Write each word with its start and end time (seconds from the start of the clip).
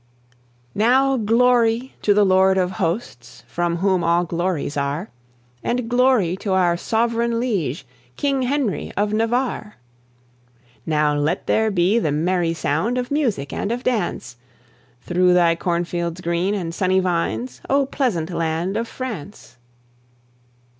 (1800 0.73 1.19
59.) 1.19 1.19
Now 1.19 1.25
glory 1.35 1.95
to 2.01 2.13
the 2.15 2.25
Lord 2.25 2.57
of 2.57 2.71
Hosts, 2.77 3.43
from 3.45 3.77
whom 3.77 4.03
all 4.03 4.23
glories 4.23 4.75
are! 4.75 5.11
And 5.63 5.87
glory 5.87 6.35
to 6.37 6.53
our 6.53 6.75
Sovereign 6.75 7.39
Liege, 7.39 7.85
King 8.17 8.41
Henry 8.41 8.91
of 8.97 9.13
Navarre! 9.13 9.75
Now 10.87 11.13
let 11.15 11.45
there 11.45 11.69
be 11.69 11.99
the 11.99 12.11
merry 12.11 12.55
sound 12.55 12.97
of 12.97 13.11
music 13.11 13.53
and 13.53 13.71
of 13.71 13.83
dance, 13.83 14.37
Through 15.01 15.35
thy 15.35 15.55
corn 15.55 15.85
fields 15.85 16.19
green, 16.19 16.55
and 16.55 16.73
sunny 16.73 16.99
vines, 16.99 17.61
O 17.69 17.85
pleasant 17.85 18.31
land 18.31 18.77
of 18.77 18.87
France! 18.87 19.57